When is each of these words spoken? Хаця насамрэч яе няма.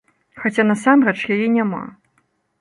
Хаця 0.43 0.65
насамрэч 0.69 1.19
яе 1.37 1.47
няма. 1.59 1.83